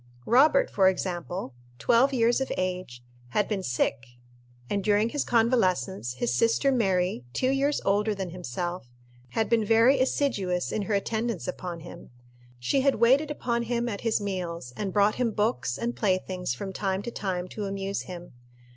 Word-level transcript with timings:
Robert, 0.25 0.71
for 0.71 0.87
example 0.89 1.53
twelve 1.77 2.11
years 2.11 2.41
of 2.41 2.51
age 2.57 3.03
had 3.33 3.47
been 3.47 3.61
sick, 3.61 4.07
and 4.67 4.83
during 4.83 5.09
his 5.09 5.23
convalescence 5.23 6.13
his 6.13 6.33
sister 6.33 6.71
Mary, 6.71 7.23
two 7.33 7.51
years 7.51 7.79
older 7.85 8.15
than 8.15 8.31
himself, 8.31 8.89
had 9.33 9.47
been 9.47 9.63
very 9.63 9.99
assiduous 9.99 10.71
in 10.71 10.81
her 10.81 10.95
attendance 10.95 11.47
upon 11.47 11.81
him. 11.81 12.09
She 12.57 12.81
had 12.81 12.95
waited 12.95 13.29
upon 13.29 13.61
him 13.61 13.87
at 13.87 14.01
his 14.01 14.19
meals, 14.19 14.73
and 14.75 14.91
brought 14.91 15.15
him 15.21 15.29
books 15.33 15.77
and 15.77 15.95
playthings, 15.95 16.55
from 16.55 16.73
time 16.73 17.03
to 17.03 17.11
time, 17.11 17.47
to 17.49 17.65
amuse 17.65 18.01
him. 18.05 18.33